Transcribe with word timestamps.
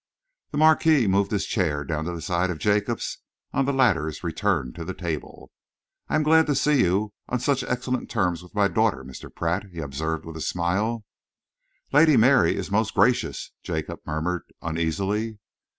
The 0.49 0.57
Marquis 0.57 1.05
moved 1.05 1.29
his 1.29 1.45
chair 1.45 1.83
down 1.83 2.05
to 2.05 2.11
the 2.11 2.23
side 2.23 2.49
of 2.49 2.57
Jacob's, 2.57 3.19
on 3.53 3.65
the 3.65 3.71
latter's 3.71 4.23
return 4.23 4.73
to 4.73 4.83
the 4.83 4.95
table. 4.95 5.51
"I 6.07 6.15
am 6.15 6.23
glad 6.23 6.47
to 6.47 6.55
see 6.55 6.79
you 6.81 7.13
on 7.29 7.39
such 7.39 7.61
excellent 7.63 8.09
terms 8.09 8.41
with 8.41 8.55
my 8.55 8.67
daughter, 8.67 9.03
Mr. 9.05 9.29
Pratt," 9.31 9.67
he 9.71 9.77
observed 9.77 10.25
with 10.25 10.37
a 10.37 10.41
smile. 10.41 11.05
"Lady 11.93 12.17
Mary 12.17 12.55
is 12.55 12.71
most 12.71 12.95
gracious," 12.95 13.51
Jacob 13.61 13.99
murmured 14.07 14.41
uneasily. 14.59 15.37